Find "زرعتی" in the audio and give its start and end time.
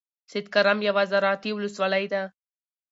1.11-1.51